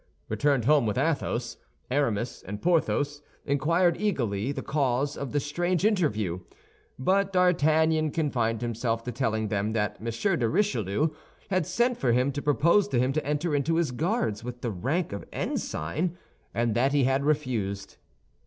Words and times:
Returned 0.29 0.65
home 0.65 0.87
with 0.87 0.97
Athos, 0.97 1.57
Aramis 1.91 2.41
and 2.41 2.59
Porthos 2.59 3.21
inquired 3.45 4.01
eagerly 4.01 4.51
the 4.51 4.63
cause 4.63 5.15
of 5.15 5.31
the 5.31 5.39
strange 5.39 5.85
interview; 5.85 6.39
but 6.97 7.31
D'Artagnan 7.31 8.09
confined 8.09 8.63
himself 8.63 9.03
to 9.03 9.11
telling 9.11 9.49
them 9.49 9.73
that 9.73 9.97
M. 9.99 10.05
de 10.39 10.49
Richelieu 10.49 11.09
had 11.51 11.67
sent 11.67 11.97
for 11.99 12.13
him 12.13 12.31
to 12.31 12.41
propose 12.41 12.87
to 12.87 12.97
him 12.99 13.13
to 13.13 13.23
enter 13.23 13.53
into 13.53 13.75
his 13.75 13.91
guards 13.91 14.43
with 14.43 14.61
the 14.61 14.71
rank 14.71 15.13
of 15.13 15.23
ensign, 15.31 16.17
and 16.51 16.73
that 16.73 16.93
he 16.93 17.03
had 17.03 17.23
refused. 17.23 17.97